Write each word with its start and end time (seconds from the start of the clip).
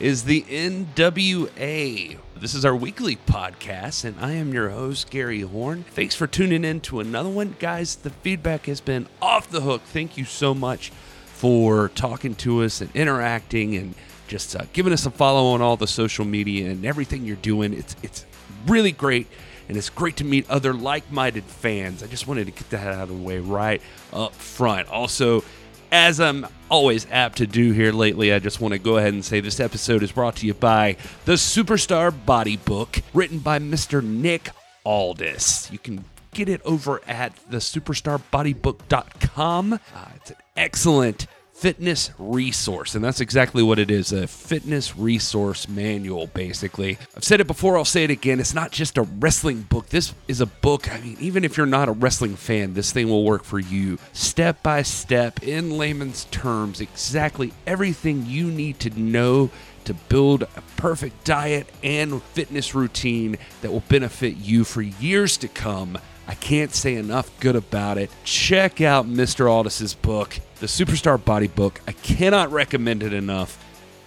is 0.00 0.24
the 0.24 0.42
NWA. 0.42 2.16
This 2.34 2.54
is 2.54 2.64
our 2.64 2.74
weekly 2.74 3.16
podcast, 3.16 4.02
and 4.02 4.18
I 4.18 4.32
am 4.32 4.54
your 4.54 4.70
host, 4.70 5.10
Gary 5.10 5.42
Horn. 5.42 5.84
Thanks 5.90 6.14
for 6.14 6.26
tuning 6.26 6.64
in 6.64 6.80
to 6.82 7.00
another 7.00 7.28
one. 7.28 7.54
Guys, 7.58 7.96
the 7.96 8.08
feedback 8.08 8.64
has 8.64 8.80
been 8.80 9.06
off 9.20 9.50
the 9.50 9.60
hook. 9.60 9.82
Thank 9.82 10.16
you 10.16 10.24
so 10.24 10.54
much 10.54 10.90
for 11.26 11.90
talking 11.90 12.34
to 12.36 12.62
us 12.62 12.80
and 12.80 12.90
interacting 12.96 13.76
and 13.76 13.94
just 14.26 14.56
uh, 14.56 14.64
giving 14.72 14.94
us 14.94 15.04
a 15.04 15.10
follow 15.10 15.52
on 15.52 15.60
all 15.60 15.76
the 15.76 15.86
social 15.86 16.24
media 16.24 16.70
and 16.70 16.86
everything 16.86 17.26
you're 17.26 17.36
doing. 17.36 17.74
It's, 17.74 17.94
it's 18.02 18.24
really 18.66 18.92
great 18.92 19.26
and 19.68 19.76
it's 19.76 19.90
great 19.90 20.16
to 20.16 20.24
meet 20.24 20.48
other 20.48 20.72
like-minded 20.72 21.44
fans. 21.44 22.02
I 22.02 22.06
just 22.06 22.26
wanted 22.26 22.46
to 22.46 22.52
get 22.52 22.70
that 22.70 22.86
out 22.86 23.02
of 23.02 23.08
the 23.08 23.14
way 23.14 23.38
right 23.38 23.82
up 24.14 24.34
front. 24.34 24.88
Also, 24.88 25.44
as 25.92 26.20
I'm 26.20 26.46
always 26.68 27.06
apt 27.10 27.38
to 27.38 27.46
do 27.46 27.72
here 27.72 27.92
lately, 27.92 28.32
I 28.32 28.38
just 28.38 28.60
want 28.60 28.72
to 28.72 28.78
go 28.78 28.96
ahead 28.96 29.12
and 29.12 29.24
say 29.24 29.40
this 29.40 29.58
episode 29.60 30.02
is 30.02 30.12
brought 30.12 30.36
to 30.36 30.46
you 30.46 30.54
by 30.54 30.96
the 31.24 31.32
Superstar 31.32 32.14
Body 32.26 32.56
Book, 32.56 33.00
written 33.12 33.38
by 33.38 33.58
Mr. 33.58 34.02
Nick 34.02 34.50
Aldis. 34.84 35.70
You 35.72 35.78
can 35.78 36.04
get 36.32 36.48
it 36.48 36.62
over 36.64 37.02
at 37.06 37.34
the 37.50 37.58
superstarbodybook.com. 37.58 39.72
Uh, 39.72 39.78
it's 40.16 40.30
an 40.30 40.36
excellent 40.56 41.26
fitness 41.60 42.10
resource. 42.18 42.94
And 42.94 43.04
that's 43.04 43.20
exactly 43.20 43.62
what 43.62 43.78
it 43.78 43.90
is 43.90 44.12
a 44.12 44.26
fitness 44.26 44.96
resource 44.96 45.68
manual, 45.68 46.28
basically. 46.28 46.96
I've 47.14 47.22
said 47.22 47.38
it 47.38 47.46
before, 47.46 47.76
I'll 47.76 47.84
say 47.84 48.02
it 48.02 48.10
again. 48.10 48.40
It's 48.40 48.54
not 48.54 48.72
just 48.72 48.96
a 48.96 49.02
wrestling 49.02 49.62
book. 49.62 49.90
This 49.90 50.14
is 50.26 50.40
a 50.40 50.46
book, 50.46 50.90
I 50.90 50.98
mean, 51.00 51.18
even 51.20 51.44
if 51.44 51.58
you're 51.58 51.66
not 51.66 51.90
a 51.90 51.92
wrestling 51.92 52.34
fan, 52.36 52.72
this 52.72 52.92
thing 52.92 53.10
will 53.10 53.24
work 53.24 53.44
for 53.44 53.58
you 53.58 53.98
step 54.14 54.62
by 54.62 54.80
step, 54.80 55.42
in 55.42 55.76
layman's 55.76 56.24
terms, 56.30 56.80
exactly 56.80 57.52
everything 57.66 58.24
you 58.24 58.50
need 58.50 58.80
to 58.80 58.98
know 58.98 59.50
to 59.84 59.92
build 59.92 60.44
a 60.44 60.62
perfect 60.78 61.24
diet 61.24 61.68
and 61.82 62.22
fitness 62.22 62.74
routine 62.74 63.36
that 63.60 63.70
will 63.70 63.80
benefit 63.80 64.36
you 64.36 64.64
for 64.64 64.80
years 64.80 65.36
to 65.36 65.48
come. 65.48 65.98
I 66.30 66.34
can't 66.34 66.72
say 66.72 66.94
enough 66.94 67.28
good 67.40 67.56
about 67.56 67.98
it. 67.98 68.08
Check 68.22 68.80
out 68.80 69.04
Mr. 69.04 69.50
Aldis's 69.50 69.94
book, 69.94 70.38
The 70.60 70.68
Superstar 70.68 71.22
Body 71.22 71.48
Book. 71.48 71.80
I 71.88 71.92
cannot 71.92 72.52
recommend 72.52 73.02
it 73.02 73.12
enough. 73.12 73.58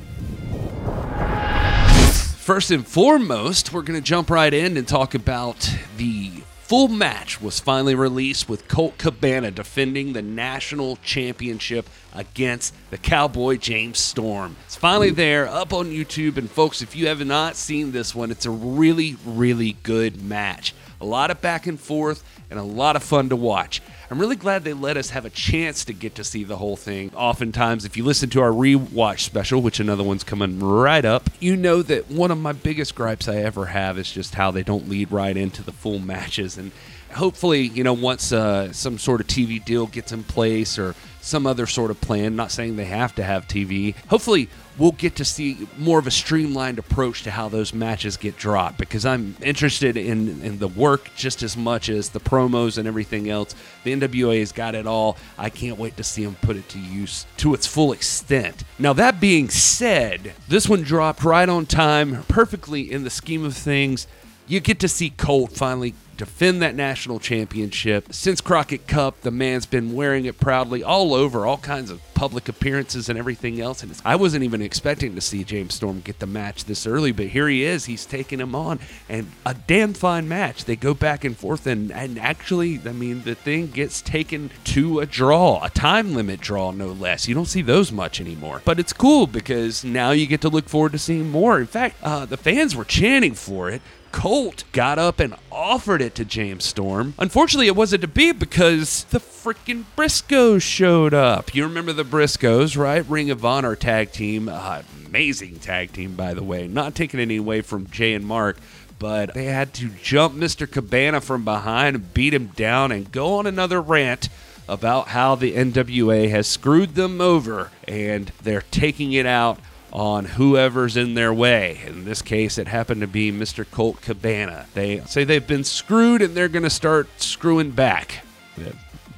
First 2.48 2.70
and 2.70 2.86
foremost, 2.86 3.74
we're 3.74 3.82
going 3.82 4.00
to 4.00 4.02
jump 4.02 4.30
right 4.30 4.54
in 4.54 4.78
and 4.78 4.88
talk 4.88 5.14
about 5.14 5.70
the 5.98 6.30
full 6.62 6.88
match 6.88 7.42
was 7.42 7.60
finally 7.60 7.94
released 7.94 8.48
with 8.48 8.68
Colt 8.68 8.96
Cabana 8.96 9.50
defending 9.50 10.14
the 10.14 10.22
national 10.22 10.96
championship 11.02 11.90
against 12.14 12.74
the 12.88 12.96
Cowboy 12.96 13.58
James 13.58 13.98
Storm. 13.98 14.56
It's 14.64 14.76
finally 14.76 15.10
there 15.10 15.46
up 15.46 15.74
on 15.74 15.90
YouTube. 15.90 16.38
And 16.38 16.50
folks, 16.50 16.80
if 16.80 16.96
you 16.96 17.08
have 17.08 17.22
not 17.26 17.54
seen 17.54 17.92
this 17.92 18.14
one, 18.14 18.30
it's 18.30 18.46
a 18.46 18.50
really, 18.50 19.18
really 19.26 19.76
good 19.82 20.22
match. 20.22 20.74
A 21.02 21.04
lot 21.04 21.30
of 21.30 21.42
back 21.42 21.66
and 21.66 21.78
forth 21.78 22.24
and 22.48 22.58
a 22.58 22.62
lot 22.62 22.96
of 22.96 23.02
fun 23.02 23.28
to 23.28 23.36
watch. 23.36 23.82
I'm 24.10 24.18
really 24.18 24.36
glad 24.36 24.64
they 24.64 24.72
let 24.72 24.96
us 24.96 25.10
have 25.10 25.26
a 25.26 25.30
chance 25.30 25.84
to 25.84 25.92
get 25.92 26.14
to 26.14 26.24
see 26.24 26.42
the 26.42 26.56
whole 26.56 26.76
thing. 26.76 27.10
Oftentimes, 27.14 27.84
if 27.84 27.94
you 27.94 28.04
listen 28.04 28.30
to 28.30 28.40
our 28.40 28.50
rewatch 28.50 29.20
special, 29.20 29.60
which 29.60 29.80
another 29.80 30.02
one's 30.02 30.24
coming 30.24 30.60
right 30.60 31.04
up, 31.04 31.28
you 31.40 31.56
know 31.56 31.82
that 31.82 32.10
one 32.10 32.30
of 32.30 32.38
my 32.38 32.52
biggest 32.52 32.94
gripes 32.94 33.28
I 33.28 33.36
ever 33.36 33.66
have 33.66 33.98
is 33.98 34.10
just 34.10 34.36
how 34.36 34.50
they 34.50 34.62
don't 34.62 34.88
lead 34.88 35.12
right 35.12 35.36
into 35.36 35.62
the 35.62 35.72
full 35.72 35.98
matches. 35.98 36.56
And 36.56 36.72
hopefully, 37.12 37.62
you 37.62 37.84
know, 37.84 37.92
once 37.92 38.32
uh, 38.32 38.72
some 38.72 38.98
sort 38.98 39.20
of 39.20 39.26
TV 39.26 39.64
deal 39.64 39.86
gets 39.86 40.12
in 40.12 40.24
place 40.24 40.78
or 40.78 40.94
some 41.20 41.46
other 41.46 41.66
sort 41.66 41.90
of 41.90 42.00
plan, 42.00 42.36
not 42.36 42.50
saying 42.50 42.76
they 42.76 42.84
have 42.86 43.14
to 43.14 43.22
have 43.22 43.46
TV, 43.46 43.94
hopefully 44.08 44.48
we'll 44.78 44.92
get 44.92 45.16
to 45.16 45.24
see 45.24 45.68
more 45.76 45.98
of 45.98 46.06
a 46.06 46.10
streamlined 46.10 46.78
approach 46.78 47.24
to 47.24 47.30
how 47.30 47.48
those 47.48 47.74
matches 47.74 48.16
get 48.16 48.36
dropped 48.36 48.78
because 48.78 49.04
I'm 49.04 49.36
interested 49.42 49.96
in, 49.96 50.40
in 50.42 50.58
the 50.58 50.68
work 50.68 51.10
just 51.16 51.42
as 51.42 51.56
much 51.56 51.88
as 51.88 52.10
the 52.10 52.20
promos 52.20 52.78
and 52.78 52.86
everything 52.86 53.28
else. 53.28 53.54
The 53.84 53.94
NWA 53.94 54.38
has 54.38 54.52
got 54.52 54.74
it 54.74 54.86
all. 54.86 55.16
I 55.36 55.50
can't 55.50 55.78
wait 55.78 55.96
to 55.96 56.04
see 56.04 56.24
them 56.24 56.36
put 56.40 56.56
it 56.56 56.68
to 56.70 56.78
use 56.78 57.26
to 57.38 57.52
its 57.54 57.66
full 57.66 57.92
extent. 57.92 58.64
Now, 58.78 58.92
that 58.94 59.20
being 59.20 59.50
said, 59.50 60.32
this 60.48 60.68
one 60.68 60.82
dropped 60.82 61.24
right 61.24 61.48
on 61.48 61.66
time, 61.66 62.22
perfectly 62.24 62.90
in 62.90 63.04
the 63.04 63.10
scheme 63.10 63.44
of 63.44 63.56
things. 63.56 64.06
You 64.46 64.60
get 64.60 64.80
to 64.80 64.88
see 64.88 65.10
Colt 65.10 65.52
finally 65.52 65.94
defend 66.18 66.60
that 66.60 66.74
national 66.74 67.20
championship. 67.20 68.12
Since 68.12 68.42
Crockett 68.42 68.86
Cup, 68.86 69.22
the 69.22 69.30
man's 69.30 69.64
been 69.64 69.94
wearing 69.94 70.26
it 70.26 70.38
proudly 70.38 70.82
all 70.82 71.14
over, 71.14 71.46
all 71.46 71.56
kinds 71.56 71.90
of 71.90 72.02
public 72.14 72.48
appearances 72.48 73.08
and 73.08 73.16
everything 73.16 73.60
else. 73.60 73.84
And 73.84 73.92
I 74.04 74.16
wasn't 74.16 74.42
even 74.42 74.60
expecting 74.60 75.14
to 75.14 75.20
see 75.20 75.44
James 75.44 75.74
Storm 75.74 76.00
get 76.00 76.18
the 76.18 76.26
match 76.26 76.64
this 76.64 76.84
early, 76.84 77.12
but 77.12 77.28
here 77.28 77.48
he 77.48 77.62
is. 77.62 77.84
He's 77.84 78.04
taking 78.04 78.40
him 78.40 78.56
on, 78.56 78.80
and 79.08 79.30
a 79.46 79.54
damn 79.54 79.94
fine 79.94 80.28
match. 80.28 80.64
They 80.64 80.74
go 80.74 80.94
back 80.94 81.24
and 81.24 81.36
forth, 81.36 81.66
and, 81.68 81.92
and 81.92 82.18
actually, 82.18 82.80
I 82.84 82.92
mean, 82.92 83.22
the 83.22 83.36
thing 83.36 83.68
gets 83.68 84.02
taken 84.02 84.50
to 84.64 84.98
a 84.98 85.06
draw, 85.06 85.64
a 85.64 85.70
time 85.70 86.14
limit 86.14 86.40
draw, 86.40 86.72
no 86.72 86.88
less. 86.88 87.28
You 87.28 87.36
don't 87.36 87.46
see 87.46 87.62
those 87.62 87.92
much 87.92 88.20
anymore. 88.20 88.62
But 88.64 88.80
it's 88.80 88.92
cool 88.92 89.28
because 89.28 89.84
now 89.84 90.10
you 90.10 90.26
get 90.26 90.40
to 90.40 90.48
look 90.48 90.68
forward 90.68 90.92
to 90.92 90.98
seeing 90.98 91.30
more. 91.30 91.60
In 91.60 91.68
fact, 91.68 92.02
uh, 92.02 92.26
the 92.26 92.36
fans 92.36 92.74
were 92.74 92.84
chanting 92.84 93.34
for 93.34 93.70
it. 93.70 93.80
Colt 94.12 94.64
got 94.72 94.98
up 94.98 95.20
and 95.20 95.34
offered 95.50 96.02
it 96.02 96.14
to 96.16 96.24
James 96.24 96.64
Storm. 96.64 97.14
Unfortunately, 97.18 97.66
it 97.66 97.76
wasn't 97.76 98.02
to 98.02 98.08
be 98.08 98.32
because 98.32 99.04
the 99.04 99.20
freaking 99.20 99.84
Briscoes 99.96 100.62
showed 100.62 101.14
up. 101.14 101.54
You 101.54 101.64
remember 101.64 101.92
the 101.92 102.04
Briscoes, 102.04 102.76
right? 102.76 103.04
Ring 103.08 103.30
of 103.30 103.44
Honor 103.44 103.76
tag 103.76 104.12
team. 104.12 104.48
Uh, 104.48 104.82
amazing 105.06 105.58
tag 105.58 105.92
team, 105.92 106.14
by 106.14 106.34
the 106.34 106.42
way. 106.42 106.66
Not 106.66 106.94
taking 106.94 107.20
any 107.20 107.36
away 107.36 107.60
from 107.60 107.88
Jay 107.88 108.14
and 108.14 108.26
Mark 108.26 108.58
but 108.98 109.34
they 109.34 109.44
had 109.44 109.72
to 109.74 109.88
jump 109.88 110.34
Mr. 110.34 110.68
Cabana 110.70 111.20
from 111.20 111.44
behind 111.44 112.14
beat 112.14 112.34
him 112.34 112.48
down 112.48 112.90
and 112.92 113.12
go 113.12 113.34
on 113.34 113.46
another 113.46 113.80
rant 113.80 114.28
about 114.68 115.08
how 115.08 115.34
the 115.34 115.54
NWA 115.54 116.28
has 116.30 116.46
screwed 116.46 116.94
them 116.94 117.20
over 117.20 117.70
and 117.86 118.32
they're 118.42 118.64
taking 118.70 119.12
it 119.12 119.26
out 119.26 119.58
on 119.92 120.24
whoever's 120.24 120.96
in 120.96 121.14
their 121.14 121.32
way. 121.32 121.80
In 121.86 122.04
this 122.04 122.22
case, 122.22 122.58
it 122.58 122.68
happened 122.68 123.00
to 123.00 123.06
be 123.06 123.32
Mr. 123.32 123.68
Colt 123.70 124.00
Cabana. 124.00 124.66
They 124.74 125.00
say 125.00 125.24
they've 125.24 125.46
been 125.46 125.64
screwed 125.64 126.22
and 126.22 126.34
they're 126.34 126.48
going 126.48 126.62
to 126.64 126.70
start 126.70 127.08
screwing 127.20 127.70
back. 127.70 128.24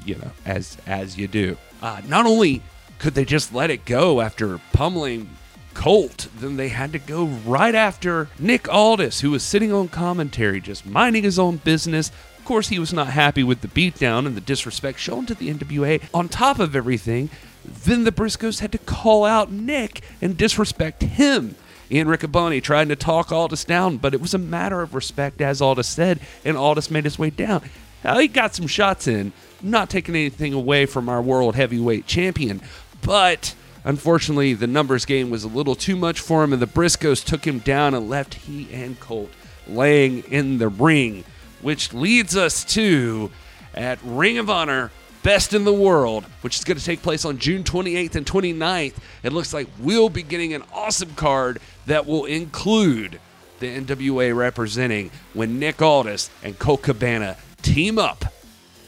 You 0.05 0.17
know, 0.17 0.31
as 0.45 0.77
as 0.87 1.17
you 1.17 1.29
do. 1.29 1.57
Uh, 1.83 2.01
not 2.07 2.27
only 2.27 2.63
could 2.99 3.15
they 3.15 3.25
just 3.25 3.55
let 3.55 3.71
it 3.71 3.85
go 3.85 4.21
after 4.21 4.61
pummeling 4.73 5.29
Colt, 5.73 6.29
then 6.37 6.57
they 6.57 6.69
had 6.69 6.93
to 6.93 6.99
go 6.99 7.25
right 7.25 7.75
after 7.75 8.29
Nick 8.39 8.69
Aldis, 8.69 9.21
who 9.21 9.31
was 9.31 9.43
sitting 9.43 9.73
on 9.73 9.89
commentary, 9.89 10.61
just 10.61 10.85
minding 10.85 11.23
his 11.23 11.39
own 11.39 11.57
business. 11.57 12.11
Of 12.39 12.45
course, 12.45 12.69
he 12.69 12.79
was 12.79 12.93
not 12.93 13.09
happy 13.09 13.43
with 13.43 13.61
the 13.61 13.69
beatdown 13.69 14.27
and 14.27 14.37
the 14.37 14.41
disrespect 14.41 14.99
shown 14.99 15.27
to 15.27 15.35
the 15.35 15.53
NWA. 15.53 16.03
On 16.13 16.29
top 16.29 16.59
of 16.59 16.75
everything, 16.75 17.31
then 17.65 18.05
the 18.05 18.13
Briscoes 18.13 18.61
had 18.61 18.73
to 18.73 18.79
call 18.79 19.25
out 19.25 19.51
Nick 19.51 20.03
and 20.21 20.37
disrespect 20.37 21.03
him. 21.03 21.57
Ian 21.91 22.07
Riccaboni 22.07 22.63
trying 22.63 22.89
to 22.89 22.97
talk 22.97 23.33
Aldis 23.33 23.65
down, 23.65 23.97
but 23.97 24.15
it 24.15 24.21
was 24.21 24.33
a 24.33 24.39
matter 24.39 24.81
of 24.81 24.95
respect, 24.95 25.41
as 25.41 25.61
Aldis 25.61 25.89
said, 25.89 26.21
and 26.45 26.57
Aldis 26.57 26.91
made 26.91 27.05
his 27.05 27.19
way 27.19 27.31
down. 27.31 27.63
Now, 28.05 28.19
he 28.19 28.29
got 28.29 28.55
some 28.55 28.67
shots 28.67 29.07
in, 29.07 29.33
not 29.61 29.91
taking 29.91 30.15
anything 30.15 30.55
away 30.55 30.87
from 30.87 31.09
our 31.09 31.21
world 31.21 31.57
heavyweight 31.57 32.07
champion, 32.07 32.63
but 33.03 33.55
unfortunately, 33.85 34.55
the 34.55 34.67
numbers 34.67 35.05
game 35.05 35.31
was 35.31 35.45
a 35.45 35.49
little 35.49 35.75
too 35.75 35.97
much 35.97 36.21
for 36.21 36.45
him, 36.45 36.53
and 36.53 36.63
the 36.63 36.67
Briscoes 36.67 37.25
took 37.25 37.47
him 37.47 37.59
down 37.59 37.93
and 37.95 38.09
left 38.09 38.35
he 38.35 38.73
and 38.73 38.99
Colt 39.01 39.31
laying 39.67 40.21
in 40.25 40.59
the 40.59 40.69
ring, 40.69 41.25
which 41.61 41.93
leads 41.93 42.37
us 42.37 42.65
to 42.65 43.31
at 43.75 43.99
Ring 44.03 44.39
of 44.39 44.49
Honor 44.49 44.91
Best 45.23 45.53
in 45.53 45.65
the 45.65 45.73
World, 45.73 46.25
which 46.41 46.59
is 46.59 46.65
going 46.65 46.79
to 46.79 46.85
take 46.85 47.03
place 47.03 47.25
on 47.25 47.39
June 47.39 47.63
28th 47.63 48.15
and 48.15 48.25
29th. 48.25 48.95
It 49.23 49.33
looks 49.33 49.53
like 49.53 49.69
we'll 49.79 50.09
be 50.09 50.23
getting 50.23 50.55
an 50.55 50.63
awesome 50.73 51.15
card 51.15 51.61
that 51.87 52.07
will 52.07 52.25
include 52.25 53.21
the 53.59 53.67
NWA 53.67 54.35
representing 54.35 55.11
when 55.35 55.59
Nick 55.59 55.83
Aldis 55.83 56.31
and 56.43 56.59
Colt 56.59 56.83
Cabana 56.83 57.37
team 57.61 57.99
up. 57.99 58.25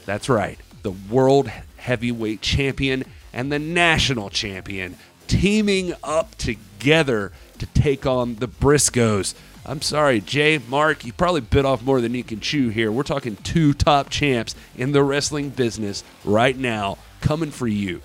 That's 0.07 0.29
right, 0.29 0.59
the 0.83 0.93
World 0.93 1.49
Heavyweight 1.77 2.41
Champion 2.41 3.05
and 3.33 3.53
the 3.53 3.59
National 3.59 4.31
Champion 4.31 4.97
teaming 5.27 5.95
up 6.03 6.35
together 6.37 7.33
to 7.59 7.67
take 7.67 8.07
on 8.07 8.37
the 8.37 8.49
Briscoes. 8.49 9.35
I'm 9.65 9.81
sorry, 9.81 10.21
Jay, 10.21 10.59
Mark, 10.59 11.05
you 11.05 11.13
probably 11.13 11.41
bit 11.41 11.65
off 11.65 11.83
more 11.83 12.01
than 12.01 12.15
you 12.15 12.25
can 12.25 12.41
chew 12.41 12.71
here. 12.71 12.91
We're 12.91 13.05
talking 13.05 13.37
two 13.37 13.73
top 13.73 14.11
champs 14.11 14.57
in 14.77 14.91
the 14.91 15.05
wrestling 15.05 15.51
business 15.51 16.03
right 16.25 16.57
now, 16.57 16.99
coming 17.21 17.53
for 17.53 17.69
you. 17.69 18.03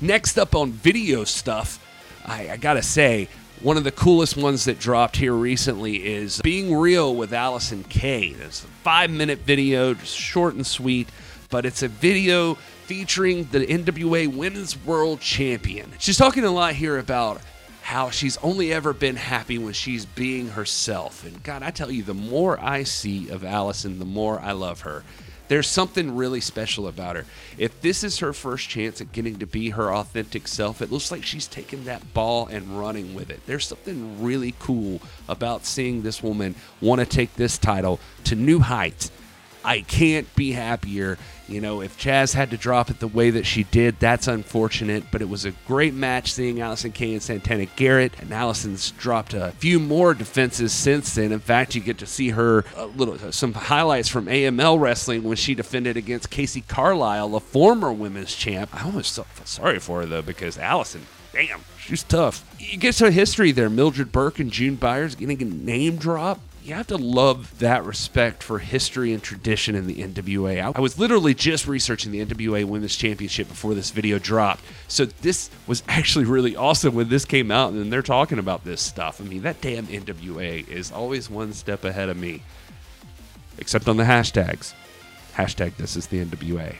Next 0.00 0.38
up 0.38 0.56
on 0.56 0.72
video 0.72 1.22
stuff, 1.22 1.78
I, 2.26 2.50
I 2.50 2.56
gotta 2.56 2.82
say, 2.82 3.28
one 3.60 3.76
of 3.76 3.84
the 3.84 3.92
coolest 3.92 4.36
ones 4.36 4.64
that 4.64 4.80
dropped 4.80 5.14
here 5.14 5.32
recently 5.32 6.04
is 6.04 6.40
Being 6.42 6.74
Real 6.74 7.14
with 7.14 7.30
Allysin 7.30 7.88
Kay. 7.88 8.34
It's 8.40 8.64
a 8.64 8.66
five 8.66 9.10
minute 9.10 9.40
video, 9.40 9.94
just 9.94 10.16
short 10.16 10.54
and 10.54 10.66
sweet, 10.66 11.08
but 11.50 11.64
it's 11.64 11.84
a 11.84 11.88
video 11.88 12.54
featuring 12.86 13.44
the 13.52 13.64
NWA 13.64 14.26
Women's 14.26 14.76
World 14.84 15.20
Champion. 15.20 15.92
She's 16.00 16.16
talking 16.16 16.42
a 16.42 16.50
lot 16.50 16.74
here 16.74 16.98
about 16.98 17.40
how 17.82 18.10
she's 18.10 18.36
only 18.38 18.72
ever 18.72 18.92
been 18.92 19.16
happy 19.16 19.58
when 19.58 19.72
she's 19.72 20.06
being 20.06 20.48
herself. 20.48 21.26
And 21.26 21.42
God, 21.42 21.62
I 21.62 21.70
tell 21.70 21.90
you, 21.90 22.02
the 22.04 22.14
more 22.14 22.58
I 22.60 22.84
see 22.84 23.28
of 23.28 23.42
Allysin, 23.42 23.98
the 23.98 24.04
more 24.04 24.40
I 24.40 24.52
love 24.52 24.82
her. 24.82 25.02
There's 25.48 25.66
something 25.66 26.16
really 26.16 26.40
special 26.40 26.86
about 26.86 27.16
her. 27.16 27.26
If 27.58 27.80
this 27.82 28.04
is 28.04 28.20
her 28.20 28.32
first 28.32 28.68
chance 28.68 29.00
at 29.00 29.12
getting 29.12 29.40
to 29.40 29.46
be 29.46 29.70
her 29.70 29.92
authentic 29.92 30.48
self, 30.48 30.80
it 30.80 30.92
looks 30.92 31.10
like 31.10 31.24
she's 31.24 31.48
taking 31.48 31.84
that 31.84 32.14
ball 32.14 32.46
and 32.46 32.78
running 32.78 33.14
with 33.14 33.28
it. 33.30 33.40
There's 33.46 33.66
something 33.66 34.22
really 34.22 34.54
cool 34.60 35.02
about 35.28 35.66
seeing 35.66 36.02
this 36.02 36.22
woman 36.22 36.54
want 36.80 37.00
to 37.00 37.06
take 37.06 37.34
this 37.34 37.58
title 37.58 38.00
to 38.24 38.36
new 38.36 38.60
heights. 38.60 39.10
I 39.64 39.80
can't 39.82 40.32
be 40.34 40.52
happier 40.52 41.18
you 41.52 41.60
know, 41.60 41.80
if 41.80 41.98
Jazz 41.98 42.32
had 42.32 42.50
to 42.50 42.56
drop 42.56 42.90
it 42.90 42.98
the 42.98 43.08
way 43.08 43.30
that 43.30 43.46
she 43.46 43.64
did, 43.64 43.98
that's 43.98 44.26
unfortunate, 44.26 45.04
but 45.10 45.22
it 45.22 45.28
was 45.28 45.44
a 45.44 45.52
great 45.66 45.94
match 45.94 46.32
seeing 46.32 46.56
Allysin 46.56 46.94
Kay 46.94 47.12
and 47.12 47.22
Santana 47.22 47.66
Garrett, 47.76 48.12
and 48.18 48.30
Allysin's 48.30 48.92
dropped 48.92 49.34
a 49.34 49.52
few 49.52 49.78
more 49.78 50.14
defenses 50.14 50.72
since 50.72 51.14
then. 51.14 51.32
In 51.32 51.40
fact, 51.40 51.74
you 51.74 51.80
get 51.80 51.98
to 51.98 52.06
see 52.06 52.30
her 52.30 52.64
a 52.76 52.86
little 52.86 53.14
uh, 53.14 53.30
some 53.30 53.52
highlights 53.52 54.08
from 54.08 54.26
AML 54.26 54.80
wrestling 54.80 55.22
when 55.22 55.36
she 55.36 55.54
defended 55.54 55.96
against 55.96 56.30
Casey 56.30 56.62
Carlisle, 56.62 57.34
a 57.34 57.40
former 57.40 57.92
women's 57.92 58.34
champ. 58.34 58.70
I 58.74 58.84
almost 58.84 59.14
felt 59.14 59.28
sorry 59.46 59.78
for 59.78 60.00
her 60.00 60.06
though 60.06 60.22
because 60.22 60.56
Allysin 60.56 61.02
damn, 61.32 61.60
she's 61.78 62.02
tough. 62.02 62.44
You 62.58 62.76
get 62.78 62.94
some 62.94 63.10
history 63.10 63.52
there. 63.52 63.70
Mildred 63.70 64.12
Burke 64.12 64.38
and 64.38 64.50
June 64.50 64.76
Byers 64.76 65.14
getting 65.14 65.40
a 65.42 65.44
name 65.46 65.96
drop 65.96 66.40
you 66.64 66.74
have 66.74 66.86
to 66.86 66.96
love 66.96 67.58
that 67.58 67.84
respect 67.84 68.42
for 68.42 68.60
history 68.60 69.12
and 69.12 69.22
tradition 69.22 69.74
in 69.74 69.86
the 69.86 69.96
NWA. 69.96 70.72
I 70.76 70.80
was 70.80 70.98
literally 70.98 71.34
just 71.34 71.66
researching 71.66 72.12
the 72.12 72.24
NWA 72.24 72.64
Women's 72.64 72.94
Championship 72.94 73.48
before 73.48 73.74
this 73.74 73.90
video 73.90 74.18
dropped. 74.18 74.62
So 74.86 75.06
this 75.06 75.50
was 75.66 75.82
actually 75.88 76.24
really 76.24 76.54
awesome 76.54 76.94
when 76.94 77.08
this 77.08 77.24
came 77.24 77.50
out 77.50 77.72
and 77.72 77.92
they're 77.92 78.02
talking 78.02 78.38
about 78.38 78.64
this 78.64 78.80
stuff. 78.80 79.20
I 79.20 79.24
mean, 79.24 79.42
that 79.42 79.60
damn 79.60 79.86
NWA 79.88 80.68
is 80.68 80.92
always 80.92 81.28
one 81.28 81.52
step 81.52 81.84
ahead 81.84 82.08
of 82.08 82.16
me. 82.16 82.42
Except 83.58 83.88
on 83.88 83.96
the 83.96 84.04
hashtags. 84.04 84.72
Hashtag 85.34 85.76
this 85.76 85.96
is 85.96 86.06
the 86.06 86.24
NWA. 86.24 86.76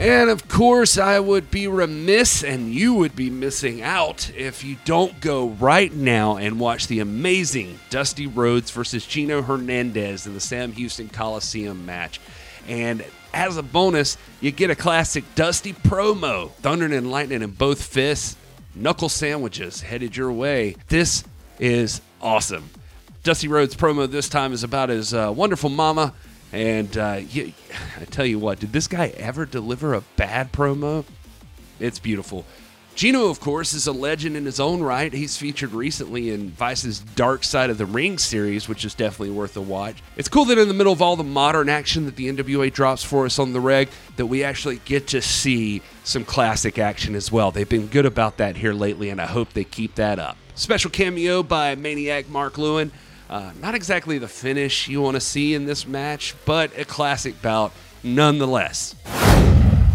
And 0.00 0.30
of 0.30 0.48
course, 0.48 0.96
I 0.96 1.20
would 1.20 1.50
be 1.50 1.68
remiss 1.68 2.42
and 2.42 2.72
you 2.72 2.94
would 2.94 3.14
be 3.14 3.28
missing 3.28 3.82
out 3.82 4.30
if 4.34 4.64
you 4.64 4.78
don't 4.86 5.20
go 5.20 5.50
right 5.50 5.92
now 5.92 6.38
and 6.38 6.58
watch 6.58 6.86
the 6.86 7.00
amazing 7.00 7.78
Dusty 7.90 8.26
Rhodes 8.26 8.70
versus 8.70 9.04
Gino 9.04 9.42
Hernandez 9.42 10.26
in 10.26 10.32
the 10.32 10.40
Sam 10.40 10.72
Houston 10.72 11.10
Coliseum 11.10 11.84
match. 11.84 12.18
And 12.66 13.04
as 13.34 13.58
a 13.58 13.62
bonus, 13.62 14.16
you 14.40 14.52
get 14.52 14.70
a 14.70 14.74
classic 14.74 15.22
Dusty 15.34 15.74
promo 15.74 16.50
Thunder 16.52 16.86
and 16.86 17.10
Lightning 17.10 17.42
in 17.42 17.50
both 17.50 17.82
fists, 17.82 18.38
knuckle 18.74 19.10
sandwiches 19.10 19.82
headed 19.82 20.16
your 20.16 20.32
way. 20.32 20.76
This 20.88 21.24
is 21.58 22.00
awesome. 22.22 22.70
Dusty 23.22 23.48
Rhodes 23.48 23.76
promo 23.76 24.10
this 24.10 24.30
time 24.30 24.54
is 24.54 24.64
about 24.64 24.88
his 24.88 25.12
uh, 25.12 25.30
wonderful 25.30 25.68
mama 25.68 26.14
and 26.52 26.96
uh, 26.96 27.20
you, 27.28 27.52
I 28.00 28.04
tell 28.04 28.26
you 28.26 28.38
what, 28.38 28.60
did 28.60 28.72
this 28.72 28.88
guy 28.88 29.08
ever 29.16 29.46
deliver 29.46 29.94
a 29.94 30.02
bad 30.16 30.52
promo? 30.52 31.04
It's 31.78 31.98
beautiful. 31.98 32.44
Gino, 32.96 33.28
of 33.28 33.40
course, 33.40 33.72
is 33.72 33.86
a 33.86 33.92
legend 33.92 34.36
in 34.36 34.44
his 34.44 34.60
own 34.60 34.82
right. 34.82 35.10
He's 35.10 35.36
featured 35.36 35.72
recently 35.72 36.30
in 36.30 36.50
Vice's 36.50 36.98
Dark 36.98 37.44
Side 37.44 37.70
of 37.70 37.78
the 37.78 37.86
Ring 37.86 38.18
series, 38.18 38.68
which 38.68 38.84
is 38.84 38.94
definitely 38.94 39.30
worth 39.30 39.56
a 39.56 39.60
watch. 39.60 40.02
It's 40.16 40.28
cool 40.28 40.44
that 40.46 40.58
in 40.58 40.68
the 40.68 40.74
middle 40.74 40.92
of 40.92 41.00
all 41.00 41.16
the 41.16 41.24
modern 41.24 41.70
action 41.70 42.04
that 42.06 42.16
the 42.16 42.30
NWA 42.30 42.70
drops 42.70 43.02
for 43.02 43.24
us 43.24 43.38
on 43.38 43.54
the 43.54 43.60
reg, 43.60 43.88
that 44.16 44.26
we 44.26 44.44
actually 44.44 44.80
get 44.84 45.06
to 45.08 45.22
see 45.22 45.80
some 46.04 46.24
classic 46.24 46.78
action 46.78 47.14
as 47.14 47.32
well. 47.32 47.50
They've 47.50 47.66
been 47.66 47.86
good 47.86 48.06
about 48.06 48.36
that 48.36 48.56
here 48.56 48.74
lately, 48.74 49.08
and 49.08 49.20
I 49.20 49.26
hope 49.26 49.54
they 49.54 49.64
keep 49.64 49.94
that 49.94 50.18
up. 50.18 50.36
Special 50.54 50.90
cameo 50.90 51.42
by 51.42 51.76
Maniac 51.76 52.28
Mark 52.28 52.58
Lewin. 52.58 52.92
Uh, 53.30 53.52
not 53.62 53.76
exactly 53.76 54.18
the 54.18 54.26
finish 54.26 54.88
you 54.88 55.00
want 55.00 55.14
to 55.14 55.20
see 55.20 55.54
in 55.54 55.64
this 55.64 55.86
match, 55.86 56.34
but 56.44 56.76
a 56.76 56.84
classic 56.84 57.40
bout 57.40 57.70
nonetheless. 58.02 58.96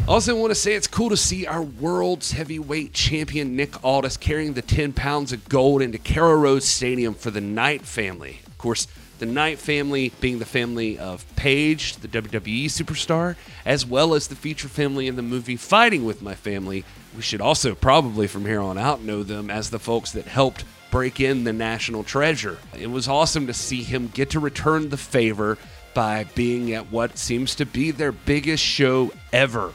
Also, 0.08 0.40
want 0.40 0.52
to 0.52 0.56
say 0.56 0.74
it's 0.74 0.88
cool 0.88 1.10
to 1.10 1.18
see 1.18 1.46
our 1.46 1.62
world's 1.62 2.32
heavyweight 2.32 2.94
champion 2.94 3.58
Nick 3.58 3.84
Aldis 3.84 4.16
carrying 4.16 4.54
the 4.54 4.62
10 4.62 4.94
pounds 4.94 5.34
of 5.34 5.50
gold 5.50 5.82
into 5.82 5.98
Carrow 5.98 6.36
Road 6.36 6.64
Stadium 6.64 7.14
for 7.14 7.30
the 7.30 7.42
Knight 7.42 7.82
family. 7.82 8.40
Of 8.48 8.58
course, 8.58 8.88
the 9.20 9.26
Knight 9.26 9.60
family 9.60 10.14
being 10.22 10.40
the 10.40 10.46
family 10.46 10.98
of 10.98 11.26
Paige, 11.36 11.98
the 11.98 12.08
WWE 12.08 12.66
superstar, 12.68 13.36
as 13.66 13.86
well 13.86 14.14
as 14.14 14.28
the 14.28 14.36
feature 14.36 14.70
family 14.70 15.08
in 15.08 15.18
the 15.18 15.22
movie 15.22 15.58
Fighting 15.58 16.06
with 16.06 16.22
My 16.22 16.36
Family. 16.36 16.86
We 17.14 17.22
should 17.22 17.42
also 17.42 17.76
probably 17.76 18.28
from 18.28 18.46
here 18.46 18.62
on 18.62 18.78
out 18.78 19.02
know 19.02 19.24
them 19.24 19.50
as 19.50 19.72
the 19.72 19.80
folks 19.80 20.14
that 20.14 20.26
helped 20.26 20.64
break 20.96 21.20
in 21.20 21.44
the 21.44 21.52
national 21.52 22.06
treasure. 22.06 22.58
It 22.74 22.90
was 22.90 23.10
awesome 23.10 23.48
to 23.48 23.54
see 23.54 23.84
him 23.84 24.08
get 24.08 24.30
to 24.30 24.40
return 24.40 24.88
the 24.88 24.96
favor 24.96 25.58
by 25.94 26.24
being 26.36 26.72
at 26.72 26.90
what 26.90 27.18
seems 27.18 27.54
to 27.56 27.66
be 27.66 27.92
their 27.92 28.14
biggest 28.14 28.64
show 28.64 29.12
ever. 29.34 29.74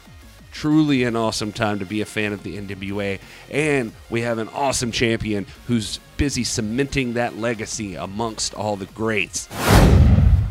Truly 0.51 1.03
an 1.03 1.15
awesome 1.15 1.51
time 1.51 1.77
to 1.77 1.85
be 1.85 2.01
a 2.01 2.05
fan 2.05 2.33
of 2.33 2.41
the 2.41 2.57
NWA. 2.57 3.19
And 3.51 3.91
we 4.09 4.21
have 4.21 4.39
an 4.39 4.49
awesome 4.49 4.91
champion 4.91 5.45
who's 5.67 5.99
busy 6.17 6.43
cementing 6.43 7.13
that 7.13 7.37
legacy 7.37 7.93
amongst 7.93 8.55
all 8.55 8.75
the 8.75 8.87
greats. 8.87 9.47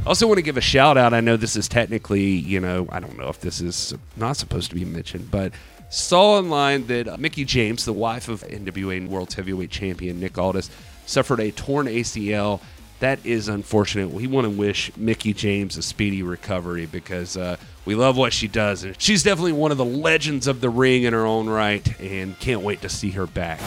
Also 0.07 0.29
want 0.29 0.39
to 0.39 0.43
give 0.43 0.57
a 0.57 0.61
shout 0.61 0.97
out. 0.97 1.13
I 1.13 1.21
know 1.21 1.37
this 1.37 1.57
is 1.57 1.67
technically, 1.67 2.27
you 2.27 2.61
know, 2.61 2.87
I 2.93 3.01
don't 3.01 3.19
know 3.19 3.29
if 3.29 3.41
this 3.41 3.61
is 3.61 3.93
not 4.17 4.37
supposed 4.37 4.71
to 4.71 4.77
be 4.77 4.85
mentioned, 4.85 5.33
but 5.33 5.53
saw 5.91 6.39
online 6.39 6.87
that 6.87 7.21
Mickie 7.21 7.45
James, 7.45 7.85
the 7.85 7.93
wife 7.93 8.29
of 8.29 8.43
NWA 8.43 9.07
World 9.07 9.33
Heavyweight 9.35 9.71
Champion 9.71 10.21
Nick 10.21 10.39
Aldis, 10.39 10.71
suffered 11.05 11.41
a 11.41 11.51
torn 11.51 11.87
ACL. 11.87 12.61
That 13.01 13.25
is 13.25 13.49
unfortunate. 13.49 14.11
We 14.11 14.27
want 14.27 14.45
to 14.45 14.51
wish 14.51 14.97
Mickie 14.97 15.33
James 15.33 15.77
a 15.77 15.83
speedy 15.83 16.23
recovery 16.23 16.87
because 16.87 17.37
uh, 17.37 17.57
we 17.85 17.95
love 17.95 18.17
what 18.17 18.33
she 18.33 18.47
does. 18.47 18.85
And 18.85 19.01
she's 19.01 19.23
definitely 19.23 19.53
one 19.53 19.73
of 19.73 19.79
the 19.79 19.85
legends 19.85 20.47
of 20.47 20.61
the 20.61 20.71
ring 20.71 21.03
in 21.03 21.13
her 21.13 21.27
own 21.27 21.49
right, 21.49 22.01
and 22.01 22.39
can't 22.39 22.63
wait 22.63 22.83
to 22.83 22.89
see 22.89 23.11
her 23.11 23.27
back. 23.27 23.61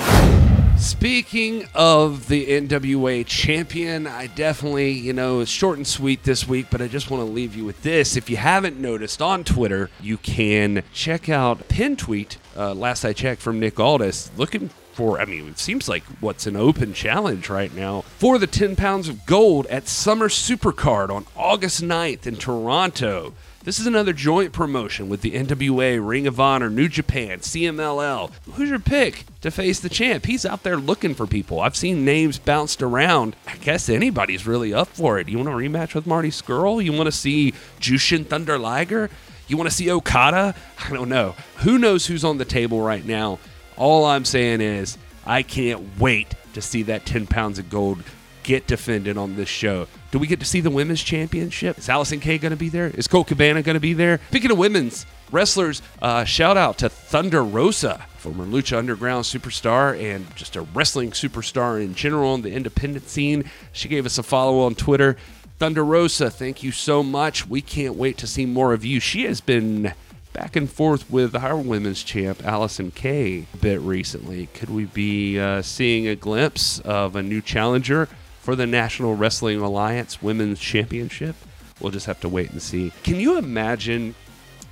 Speaking 0.84 1.66
of 1.74 2.28
the 2.28 2.46
NWA 2.46 3.26
champion, 3.26 4.06
I 4.06 4.28
definitely, 4.28 4.92
you 4.92 5.14
know, 5.14 5.40
it's 5.40 5.50
short 5.50 5.78
and 5.78 5.88
sweet 5.88 6.24
this 6.24 6.46
week, 6.46 6.68
but 6.70 6.82
I 6.82 6.90
just 6.90 7.10
want 7.10 7.26
to 7.26 7.32
leave 7.32 7.56
you 7.56 7.64
with 7.64 7.84
this. 7.84 8.18
If 8.18 8.30
you 8.30 8.36
haven't 8.36 8.78
noticed 8.78 9.22
on 9.22 9.46
Twitter, 9.46 9.90
you 10.02 10.18
can 10.18 10.84
check 10.92 11.30
out 11.30 11.70
pin 11.70 11.96
tweet, 11.96 12.38
uh, 12.58 12.74
last 12.74 13.06
I 13.06 13.14
checked, 13.14 13.42
from 13.42 13.62
Nick 13.62 13.80
Aldis, 13.80 14.30
looking 14.36 14.72
for, 14.92 15.22
I 15.22 15.26
mean, 15.26 15.48
it 15.48 15.58
seems 15.58 15.88
like 15.88 16.04
what's 16.20 16.48
an 16.48 16.58
open 16.58 16.94
challenge 16.94 17.50
right 17.50 17.74
now 17.74 18.02
for 18.02 18.38
the 18.38 18.46
10 18.46 18.76
pounds 18.76 19.08
of 19.08 19.26
gold 19.26 19.66
at 19.68 19.88
Summer 19.88 20.28
Supercard 20.28 21.10
on 21.10 21.26
August 21.38 21.82
9th 21.82 22.28
in 22.28 22.36
Toronto. 22.36 23.34
This 23.64 23.80
is 23.80 23.88
another 23.88 24.12
joint 24.12 24.52
promotion 24.52 25.08
with 25.08 25.22
the 25.22 25.32
NWA, 25.32 26.06
Ring 26.06 26.28
of 26.28 26.38
Honor, 26.38 26.70
New 26.70 26.90
Japan, 26.90 27.40
CMLL. 27.40 28.30
Who's 28.56 28.70
your 28.70 28.78
pick 28.78 29.24
to 29.40 29.52
face 29.52 29.80
the 29.80 29.88
champ? 29.88 30.26
He's 30.26 30.46
out 30.46 30.64
there 30.64 30.76
looking 30.76 31.16
for 31.16 31.26
people. 31.26 31.62
I've 31.62 31.78
seen 31.78 32.04
names 32.04 32.40
bounced 32.40 32.84
around. 32.84 33.38
I 33.48 33.56
guess 33.56 33.88
anybody's 33.88 34.46
really 34.46 34.74
up 34.74 34.90
for 34.90 35.18
it. 35.18 35.30
You 35.30 35.38
want 35.38 35.48
a 35.48 35.54
rematch 35.54 35.96
with 35.96 36.06
Marty 36.06 36.28
Scurll? 36.28 36.84
You 36.84 36.92
want 36.92 37.06
to 37.06 37.14
see 37.14 37.54
Jushin 37.80 38.26
Thunder 38.26 38.60
Liger? 38.60 39.10
You 39.48 39.56
want 39.56 39.70
to 39.70 39.76
see 39.76 39.90
Okada? 39.90 40.56
I 40.84 40.90
don't 40.90 41.08
know. 41.08 41.34
Who 41.60 41.78
knows 41.78 42.08
who's 42.08 42.26
on 42.26 42.40
the 42.40 42.46
table 42.46 42.82
right 42.82 43.06
now? 43.06 43.40
All 43.78 44.04
I'm 44.04 44.26
saying 44.26 44.60
is, 44.60 44.98
I 45.26 45.42
can't 45.42 45.98
wait 45.98 46.36
to 46.54 46.62
see 46.62 46.84
that 46.84 47.06
10 47.06 47.28
pounds 47.28 47.60
of 47.60 47.70
gold 47.70 48.04
get 48.44 48.68
defended 48.68 49.18
on 49.18 49.36
this 49.36 49.50
show. 49.50 49.88
Do 50.12 50.20
we 50.20 50.28
get 50.28 50.40
to 50.42 50.46
see 50.46 50.62
the 50.62 50.70
women's 50.70 51.02
championship? 51.02 51.78
Is 51.78 51.88
Allysin 51.88 52.22
Kay 52.22 52.38
going 52.38 52.52
to 52.52 52.58
be 52.58 52.70
there? 52.70 52.88
Is 52.88 53.08
Colt 53.08 53.28
Cabana 53.28 53.64
going 53.64 53.76
to 53.76 53.80
be 53.80 53.94
there? 53.94 54.20
Speaking 54.30 54.52
of 54.52 54.58
women's 54.58 55.06
wrestlers, 55.32 55.82
uh, 56.02 56.24
shout 56.24 56.56
out 56.56 56.78
to 56.80 56.90
Thunder 56.90 57.44
Rosa, 57.44 58.06
former 58.18 58.46
Lucha 58.46 58.78
Underground 58.78 59.26
superstar 59.26 60.00
and 60.00 60.34
just 60.36 60.56
a 60.56 60.62
wrestling 60.62 61.12
superstar 61.12 61.84
in 61.84 61.96
general 61.96 62.32
on 62.32 62.42
the 62.42 62.52
independent 62.52 63.10
scene. 63.10 63.50
She 63.72 63.88
gave 63.90 64.06
us 64.06 64.18
a 64.18 64.24
follow 64.24 64.62
on 64.62 64.76
Twitter. 64.76 65.18
Thunder 65.58 65.84
Rosa, 65.84 66.30
thank 66.30 66.62
you 66.62 66.72
so 66.72 67.04
much. 67.04 67.48
We 67.48 67.62
can't 67.62 67.96
wait 67.96 68.18
to 68.20 68.28
see 68.28 68.46
more 68.46 68.74
of 68.74 68.84
you. 68.84 69.00
She 69.00 69.24
has 69.26 69.42
been 69.42 69.94
back 70.34 70.56
and 70.56 70.70
forth 70.70 71.10
with 71.10 71.36
our 71.36 71.56
women's 71.56 72.04
champ, 72.04 72.40
Allysin 72.40 72.94
Kay, 72.94 73.46
a 73.54 73.58
bit 73.58 73.80
recently. 73.82 74.48
Could 74.48 74.70
we 74.70 74.86
be 74.86 75.40
uh, 75.40 75.62
seeing 75.62 76.08
a 76.08 76.16
glimpse 76.16 76.80
of 76.80 77.16
a 77.16 77.24
new 77.24 77.40
challenger 77.40 78.10
for 78.44 78.56
the 78.56 78.68
National 78.68 79.16
Wrestling 79.16 79.60
Alliance 79.62 80.22
Women's 80.22 80.60
Championship? 80.60 81.36
We'll 81.80 81.92
just 81.92 82.06
have 82.06 82.20
to 82.20 82.30
wait 82.30 82.52
and 82.52 82.62
see. 82.62 82.92
Can 83.04 83.16
you 83.16 83.38
imagine? 83.38 84.16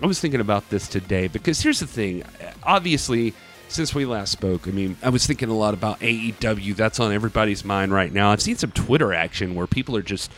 I 0.02 0.06
was 0.06 0.20
thinking 0.20 0.42
about 0.42 0.70
this 0.70 0.88
today 0.88 1.28
because 1.28 1.62
here's 1.62 1.80
the 1.80 1.88
thing. 1.88 2.24
Obviously, 2.64 3.34
since 3.70 3.96
we 3.96 4.06
last 4.06 4.34
spoke, 4.34 4.68
I 4.68 4.72
mean, 4.72 4.98
I 5.02 5.10
was 5.10 5.26
thinking 5.26 5.50
a 5.50 5.58
lot 5.58 5.74
about 5.74 6.02
AEW. 6.02 6.76
That's 6.76 7.00
on 7.00 7.14
everybody's 7.14 7.64
mind 7.64 7.94
right 7.94 8.12
now. 8.12 8.32
I've 8.32 8.42
seen 8.42 8.58
some 8.58 8.72
Twitter 8.72 9.14
action 9.14 9.56
where 9.56 9.68
people 9.68 9.96
are 9.96 10.02
just 10.02 10.32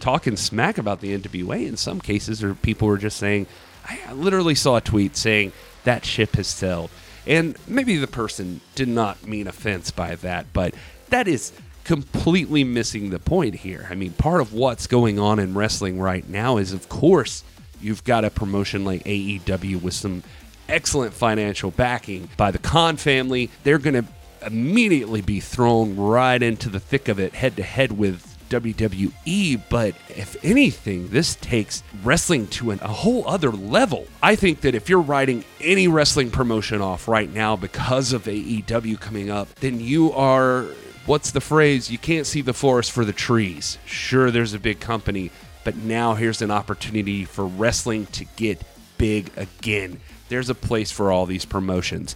talking 0.00 0.36
smack 0.36 0.78
about 0.78 1.00
the 1.00 1.16
NWA 1.16 1.66
in 1.66 1.76
some 1.76 2.00
cases, 2.00 2.42
or 2.42 2.54
people 2.54 2.88
were 2.88 2.98
just 2.98 3.18
saying, 3.18 3.46
I 3.84 4.12
literally 4.12 4.56
saw 4.56 4.76
a 4.76 4.80
tweet 4.80 5.16
saying 5.16 5.52
that 5.84 6.04
ship 6.04 6.34
has 6.36 6.48
sailed. 6.48 6.90
And 7.26 7.56
maybe 7.68 7.96
the 7.98 8.06
person 8.06 8.60
did 8.74 8.88
not 8.88 9.26
mean 9.26 9.46
offense 9.46 9.90
by 9.90 10.16
that, 10.16 10.46
but 10.52 10.74
that 11.10 11.28
is 11.28 11.52
completely 11.84 12.64
missing 12.64 13.10
the 13.10 13.18
point 13.18 13.56
here. 13.56 13.86
I 13.90 13.94
mean, 13.94 14.12
part 14.12 14.40
of 14.40 14.52
what's 14.52 14.86
going 14.86 15.18
on 15.18 15.38
in 15.38 15.54
wrestling 15.54 15.98
right 15.98 16.28
now 16.28 16.56
is, 16.56 16.72
of 16.72 16.88
course, 16.88 17.44
you've 17.80 18.04
got 18.04 18.24
a 18.24 18.30
promotion 18.30 18.84
like 18.84 19.04
AEW 19.04 19.82
with 19.82 19.94
some 19.94 20.22
excellent 20.68 21.12
financial 21.12 21.70
backing 21.70 22.30
by 22.36 22.50
the 22.50 22.58
Khan 22.58 22.96
family. 22.96 23.50
They're 23.64 23.78
going 23.78 24.04
to 24.04 24.04
immediately 24.46 25.20
be 25.20 25.40
thrown 25.40 25.96
right 25.96 26.42
into 26.42 26.68
the 26.68 26.80
thick 26.80 27.08
of 27.08 27.18
it, 27.18 27.34
head 27.34 27.56
to 27.56 27.62
head 27.62 27.92
with 27.92 28.26
WWE, 28.50 29.62
but 29.68 29.94
if 30.08 30.36
anything, 30.44 31.08
this 31.08 31.36
takes 31.36 31.82
wrestling 32.02 32.48
to 32.48 32.72
an, 32.72 32.80
a 32.82 32.88
whole 32.88 33.26
other 33.26 33.50
level. 33.50 34.06
I 34.22 34.34
think 34.34 34.62
that 34.62 34.74
if 34.74 34.88
you're 34.88 35.00
writing 35.00 35.44
any 35.60 35.88
wrestling 35.88 36.30
promotion 36.30 36.80
off 36.82 37.06
right 37.06 37.32
now 37.32 37.56
because 37.56 38.12
of 38.12 38.24
AEW 38.24 39.00
coming 39.00 39.30
up, 39.30 39.54
then 39.56 39.80
you 39.80 40.12
are, 40.12 40.66
what's 41.10 41.32
the 41.32 41.40
phrase? 41.40 41.90
You 41.90 41.98
can't 41.98 42.24
see 42.24 42.40
the 42.40 42.54
forest 42.54 42.92
for 42.92 43.04
the 43.04 43.12
trees. 43.12 43.78
Sure, 43.84 44.30
there's 44.30 44.54
a 44.54 44.60
big 44.60 44.78
company, 44.78 45.32
but 45.64 45.74
now 45.74 46.14
here's 46.14 46.40
an 46.40 46.52
opportunity 46.52 47.24
for 47.24 47.44
wrestling 47.44 48.06
to 48.06 48.24
get 48.36 48.62
big 48.96 49.32
again. 49.36 50.00
There's 50.28 50.50
a 50.50 50.54
place 50.54 50.92
for 50.92 51.10
all 51.10 51.26
these 51.26 51.44
promotions. 51.44 52.14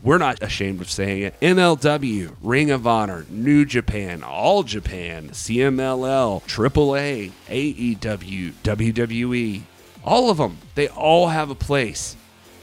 We're 0.00 0.18
not 0.18 0.44
ashamed 0.44 0.80
of 0.80 0.88
saying 0.88 1.22
it. 1.22 1.40
MLW, 1.40 2.36
Ring 2.40 2.70
of 2.70 2.86
Honor, 2.86 3.26
New 3.28 3.64
Japan, 3.64 4.22
All 4.22 4.62
Japan, 4.62 5.30
CMLL, 5.30 6.40
AAA, 6.44 7.32
AEW, 7.48 8.52
WWE, 8.62 9.62
all 10.04 10.30
of 10.30 10.36
them, 10.36 10.58
they 10.76 10.86
all 10.86 11.26
have 11.26 11.50
a 11.50 11.56
place. 11.56 12.14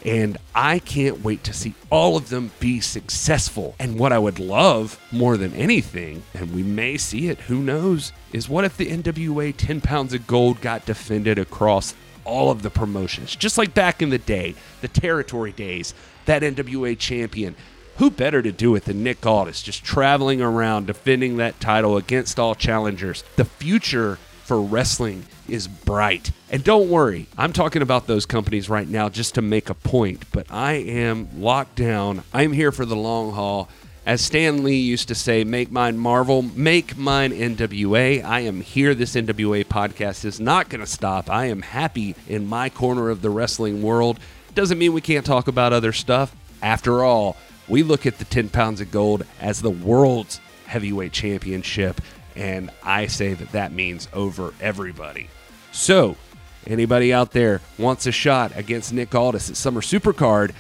And 0.06 0.38
I 0.54 0.80
can't 0.80 1.24
wait 1.24 1.44
to 1.46 1.54
see 1.54 1.76
all 1.90 2.18
of 2.18 2.30
them 2.30 2.52
be 2.60 2.82
successful. 2.82 3.76
And 3.80 3.98
what 3.98 4.12
I 4.12 4.20
would 4.20 4.40
love 4.40 5.00
more 5.12 5.38
than 5.38 5.54
anything, 5.54 6.24
and 6.34 6.54
we 6.54 6.62
may 6.62 6.98
see 6.98 7.30
it, 7.30 7.40
who 7.42 7.62
knows, 7.62 8.12
is 8.34 8.50
what 8.50 8.66
if 8.66 8.76
the 8.76 8.92
NWA 8.92 9.56
10 9.56 9.80
pounds 9.82 10.14
of 10.14 10.28
gold 10.28 10.60
got 10.60 10.86
defended 10.86 11.40
across 11.40 11.94
all 12.26 12.52
of 12.52 12.62
the 12.62 12.70
promotions, 12.70 13.36
just 13.36 13.58
like 13.58 13.74
back 13.74 14.02
in 14.02 14.10
the 14.10 14.18
day, 14.18 14.56
the 14.82 14.88
territory 14.88 15.52
days, 15.52 15.94
that 16.26 16.42
NWA 16.42 16.98
champion. 16.98 17.56
Who 17.98 18.10
better 18.10 18.42
to 18.42 18.52
do 18.52 18.74
it 18.76 18.86
than 18.86 19.04
Nick 19.04 19.24
Aldis, 19.26 19.62
just 19.62 19.84
traveling 19.84 20.42
around 20.42 20.88
defending 20.88 21.38
that 21.38 21.60
title 21.60 21.96
against 21.96 22.40
all 22.40 22.56
challengers? 22.56 23.24
The 23.36 23.46
future 23.46 24.18
for 24.44 24.62
wrestling 24.62 25.26
is 25.48 25.68
bright. 25.68 26.32
And 26.50 26.64
don't 26.64 26.90
worry, 26.90 27.28
I'm 27.38 27.54
talking 27.54 27.82
about 27.82 28.08
those 28.08 28.26
companies 28.26 28.70
right 28.70 28.88
now 28.88 29.10
just 29.10 29.36
to 29.36 29.42
make 29.42 29.70
a 29.70 29.74
point, 29.74 30.26
but 30.32 30.48
I 30.52 30.74
am 30.74 31.42
locked 31.42 31.76
down. 31.76 32.24
I'm 32.34 32.52
here 32.52 32.72
for 32.72 32.86
the 32.86 32.96
long 32.96 33.32
haul. 33.34 33.70
As 34.06 34.20
Stan 34.20 34.66
Lee 34.66 34.82
used 34.82 35.08
to 35.08 35.16
say, 35.16 35.46
make 35.46 35.72
mine 35.72 35.98
Marvel, 35.98 36.42
make 36.42 36.98
mine 36.98 37.32
NWA. 37.32 38.22
I 38.22 38.42
am 38.42 38.60
here. 38.60 38.94
This 38.94 39.16
NWA 39.16 39.64
podcast 39.64 40.26
is 40.26 40.42
not 40.42 40.68
going 40.68 40.82
to 40.82 40.88
stop. 40.88 41.30
I 41.30 41.46
am 41.46 41.62
happy 41.62 42.14
in 42.28 42.46
my 42.46 42.68
corner 42.68 43.10
of 43.10 43.22
the 43.22 43.30
wrestling 43.30 43.82
world. 43.82 44.20
Doesn't 44.56 44.78
mean 44.78 44.92
we 44.92 45.00
can't 45.00 45.26
talk 45.26 45.48
about 45.48 45.72
other 45.72 45.94
stuff. 45.94 46.36
After 46.62 47.04
all, 47.06 47.38
we 47.70 47.82
look 47.82 48.06
at 48.06 48.18
the 48.20 48.26
10 48.26 48.50
pounds 48.50 48.82
of 48.82 48.92
gold 48.92 49.26
as 49.40 49.62
the 49.62 49.70
world's 49.70 50.42
heavyweight 50.66 51.14
championship, 51.14 52.02
and 52.36 52.72
I 52.84 53.08
say 53.08 53.34
that 53.34 53.52
that 53.52 53.72
means 53.72 54.08
over 54.14 54.54
everybody. 54.60 55.30
So, 55.72 56.18
anybody 56.66 57.14
out 57.14 57.32
there 57.32 57.62
wants 57.78 58.06
a 58.06 58.12
shot 58.12 58.52
against 58.56 58.94
Nick 58.94 59.14
Aldis 59.14 59.50
at 59.50 59.58
Summer 59.58 59.82
Supercard, 59.82 60.54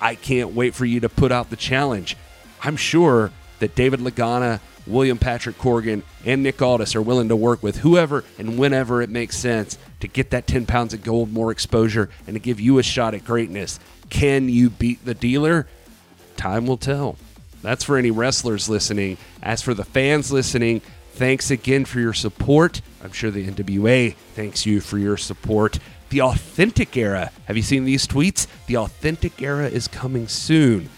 I 0.00 0.14
can't 0.14 0.54
wait 0.54 0.74
for 0.74 0.84
you 0.84 1.00
to 1.00 1.08
put 1.08 1.32
out 1.32 1.50
the 1.50 1.56
challenge. 1.56 2.16
I'm 2.62 2.76
sure 2.76 3.30
that 3.58 3.74
David 3.74 4.00
Lagana, 4.00 4.60
William 4.86 5.18
Patrick 5.18 5.58
Corgan, 5.58 6.02
and 6.24 6.42
Nick 6.42 6.62
Aldis 6.62 6.94
are 6.94 7.02
willing 7.02 7.28
to 7.28 7.36
work 7.36 7.62
with 7.62 7.78
whoever 7.78 8.24
and 8.38 8.58
whenever 8.58 9.02
it 9.02 9.10
makes 9.10 9.36
sense 9.36 9.78
to 10.00 10.08
get 10.08 10.30
that 10.30 10.46
10 10.46 10.66
pounds 10.66 10.94
of 10.94 11.02
gold 11.02 11.32
more 11.32 11.50
exposure 11.50 12.08
and 12.26 12.34
to 12.34 12.40
give 12.40 12.60
you 12.60 12.78
a 12.78 12.82
shot 12.82 13.14
at 13.14 13.24
greatness. 13.24 13.80
Can 14.10 14.48
you 14.48 14.70
beat 14.70 15.04
the 15.04 15.14
dealer? 15.14 15.66
Time 16.36 16.66
will 16.66 16.76
tell. 16.76 17.16
That's 17.62 17.84
for 17.84 17.96
any 17.96 18.10
wrestlers 18.10 18.68
listening. 18.68 19.18
As 19.42 19.62
for 19.62 19.74
the 19.74 19.84
fans 19.84 20.30
listening, 20.30 20.80
thanks 21.18 21.50
again 21.50 21.84
for 21.84 21.98
your 21.98 22.12
support. 22.12 22.80
I'm 23.02 23.10
sure 23.10 23.32
the 23.32 23.44
NWA 23.44 24.14
thanks 24.34 24.64
you 24.64 24.80
for 24.80 24.98
your 24.98 25.16
support. 25.16 25.80
The 26.10 26.22
authentic 26.22 26.96
era. 26.96 27.32
Have 27.46 27.56
you 27.56 27.62
seen 27.62 27.84
these 27.84 28.06
tweets? 28.06 28.46
The 28.66 28.76
authentic 28.76 29.42
era 29.42 29.68
is 29.68 29.88
coming 29.88 30.28
soon 30.28 30.88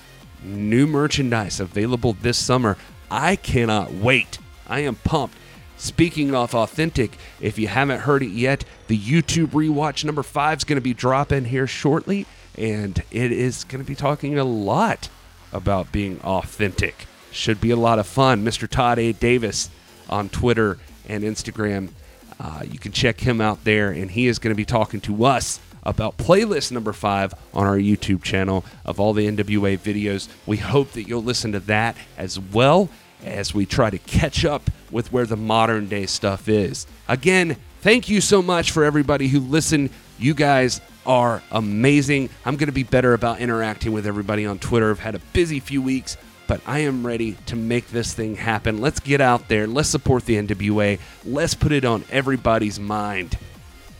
new 0.42 0.86
merchandise 0.86 1.58
available 1.58 2.12
this 2.12 2.38
summer. 2.38 2.76
I 3.10 3.36
cannot 3.36 3.92
wait. 3.92 4.38
I 4.68 4.80
am 4.80 4.96
pumped. 4.96 5.36
Speaking 5.76 6.34
of 6.34 6.54
authentic, 6.54 7.16
if 7.40 7.58
you 7.58 7.68
haven't 7.68 8.00
heard 8.00 8.22
it 8.22 8.30
yet, 8.30 8.64
the 8.88 8.98
YouTube 8.98 9.48
rewatch 9.48 10.04
number 10.04 10.22
five 10.22 10.58
is 10.58 10.64
going 10.64 10.76
to 10.76 10.82
be 10.82 10.92
dropping 10.92 11.46
here 11.46 11.66
shortly, 11.66 12.26
and 12.58 13.02
it 13.10 13.32
is 13.32 13.64
going 13.64 13.82
to 13.82 13.88
be 13.88 13.94
talking 13.94 14.38
a 14.38 14.44
lot 14.44 15.08
about 15.52 15.90
being 15.90 16.20
authentic. 16.20 17.06
Should 17.32 17.60
be 17.60 17.70
a 17.70 17.76
lot 17.76 17.98
of 17.98 18.06
fun. 18.06 18.44
Mr. 18.44 18.68
Todd 18.68 18.98
A. 18.98 19.12
Davis 19.12 19.70
on 20.10 20.28
Twitter 20.28 20.78
and 21.08 21.24
Instagram. 21.24 21.90
Uh, 22.38 22.62
you 22.70 22.78
can 22.78 22.92
check 22.92 23.20
him 23.20 23.40
out 23.40 23.64
there, 23.64 23.90
and 23.90 24.10
he 24.10 24.26
is 24.26 24.38
going 24.38 24.52
to 24.52 24.56
be 24.56 24.64
talking 24.64 25.00
to 25.02 25.24
us 25.24 25.60
about 25.82 26.18
playlist 26.18 26.72
number 26.72 26.92
five 26.92 27.34
on 27.54 27.66
our 27.66 27.76
YouTube 27.76 28.22
channel 28.22 28.64
of 28.84 29.00
all 29.00 29.12
the 29.12 29.26
NWA 29.26 29.78
videos. 29.78 30.28
We 30.46 30.58
hope 30.58 30.92
that 30.92 31.04
you'll 31.04 31.22
listen 31.22 31.52
to 31.52 31.60
that 31.60 31.96
as 32.18 32.38
well 32.38 32.90
as 33.24 33.54
we 33.54 33.66
try 33.66 33.90
to 33.90 33.98
catch 33.98 34.44
up 34.44 34.70
with 34.90 35.12
where 35.12 35.26
the 35.26 35.36
modern 35.36 35.88
day 35.88 36.06
stuff 36.06 36.48
is. 36.48 36.86
Again, 37.08 37.56
thank 37.80 38.08
you 38.08 38.20
so 38.20 38.42
much 38.42 38.70
for 38.70 38.84
everybody 38.84 39.28
who 39.28 39.40
listened. 39.40 39.90
You 40.18 40.34
guys 40.34 40.80
are 41.06 41.42
amazing. 41.50 42.28
I'm 42.44 42.56
going 42.56 42.68
to 42.68 42.72
be 42.72 42.82
better 42.82 43.14
about 43.14 43.40
interacting 43.40 43.92
with 43.92 44.06
everybody 44.06 44.46
on 44.46 44.58
Twitter. 44.58 44.90
I've 44.90 45.00
had 45.00 45.14
a 45.14 45.20
busy 45.32 45.60
few 45.60 45.82
weeks, 45.82 46.16
but 46.50 46.60
I 46.66 46.80
am 46.80 47.06
ready 47.06 47.36
to 47.46 47.54
make 47.54 47.90
this 47.90 48.12
thing 48.12 48.34
happen. 48.34 48.80
Let's 48.80 48.98
get 48.98 49.20
out 49.20 49.46
there. 49.46 49.68
Let's 49.68 49.88
support 49.88 50.24
the 50.24 50.34
NWA. 50.34 50.98
Let's 51.24 51.54
put 51.54 51.70
it 51.70 51.84
on 51.84 52.02
everybody's 52.10 52.80
mind. 52.80 53.38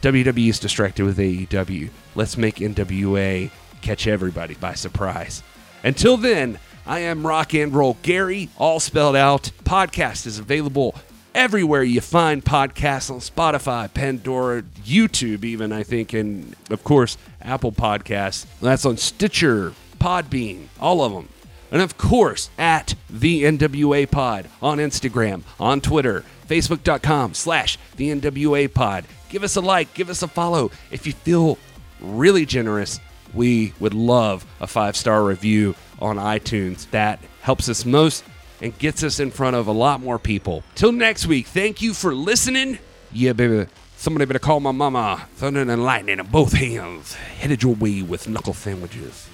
WWE 0.03 0.49
is 0.49 0.59
distracted 0.59 1.05
with 1.05 1.17
AEW. 1.17 1.91
Let's 2.17 2.37
make 2.37 2.57
NWA 2.57 3.53
catch 3.83 4.09
everybody 4.09 4.55
by 4.55 4.75
surprise. 4.75 5.45
Until 5.85 6.17
then, 6.17 6.59
I 6.85 6.99
am 6.99 7.25
Rock 7.25 7.55
and 7.55 7.73
Roll 7.73 7.97
Gary, 8.03 8.49
all 8.59 8.81
spelled 8.81 9.15
out. 9.15 9.53
Podcast 9.63 10.27
is 10.27 10.41
available 10.41 10.97
everywhere 11.37 11.85
you 11.85 12.01
find 12.01 12.45
podcasts 12.45 13.13
on 13.13 13.21
Spotify, 13.21 13.95
Pandora, 13.95 14.63
YouTube, 14.85 15.45
even, 15.45 15.71
I 15.71 15.85
think, 15.85 16.13
and 16.13 16.57
of 16.69 16.83
course, 16.83 17.17
Apple 17.41 17.71
Podcasts. 17.71 18.45
That's 18.61 18.85
on 18.85 18.97
Stitcher, 18.97 19.73
Podbean, 20.01 20.65
all 20.81 21.05
of 21.05 21.13
them. 21.13 21.29
And 21.71 21.83
of 21.83 21.97
course, 21.97 22.51
at 22.59 22.95
the 23.09 23.45
NWA 23.45 24.11
Pod 24.11 24.49
on 24.61 24.79
Instagram, 24.79 25.43
on 25.59 25.81
Twitter, 25.81 26.25
Facebook.com 26.49 27.35
slash 27.35 27.79
the 27.97 28.11
NWA 28.11 28.73
Pod. 28.73 29.05
Give 29.29 29.45
us 29.45 29.57
a 29.57 29.61
like, 29.61 29.95
give 29.95 30.11
us 30.11 30.23
a 30.23 30.29
follow. 30.29 30.73
If 30.91 31.07
you 31.07 31.13
feel 31.13 31.59
really 32.01 32.47
generous. 32.47 33.01
We 33.33 33.73
would 33.79 33.95
love 33.95 34.45
a 34.61 34.67
five 34.67 34.97
star 34.97 35.25
review 35.25 35.75
on 36.01 36.17
iTunes. 36.17 36.91
That 36.91 37.21
helps 37.43 37.69
us 37.69 37.85
most 37.85 38.25
and 38.61 38.77
gets 38.79 39.03
us 39.03 39.21
in 39.21 39.31
front 39.31 39.57
of 39.57 39.67
a 39.67 39.73
lot 39.73 40.01
more 40.01 40.19
people. 40.19 40.65
Till 40.75 40.93
next 40.93 41.27
week, 41.27 41.47
thank 41.47 41.81
you 41.81 41.95
for 41.95 42.15
listening. 42.15 42.79
Yeah, 43.13 43.33
baby. 43.33 43.67
Somebody 43.97 44.25
better 44.25 44.39
call 44.39 44.61
my 44.61 44.73
mama. 44.73 45.29
Thunder 45.35 45.61
and 45.61 45.85
lightning 45.85 46.19
in 46.19 46.27
both 46.27 46.53
hands. 46.53 47.15
Headed 47.15 47.63
your 47.63 47.75
way 47.75 48.03
with 48.03 48.29
knuckle 48.29 48.55
sandwiches. 48.55 49.29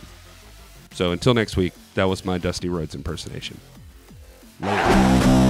So 0.96 1.10
until 1.10 1.34
next 1.34 1.58
week, 1.58 1.74
that 1.92 2.04
was 2.04 2.24
my 2.24 2.38
Dusty 2.38 2.70
Rhodes 2.70 2.94
impersonation. 2.94 3.60
Later. 4.62 5.45